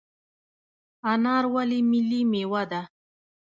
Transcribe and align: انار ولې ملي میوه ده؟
انار 1.11 1.43
ولې 1.55 1.79
ملي 1.91 2.21
میوه 2.31 2.63
ده؟ 2.71 2.81